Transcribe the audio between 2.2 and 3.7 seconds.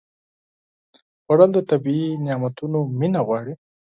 نعمتونو مینه غواړي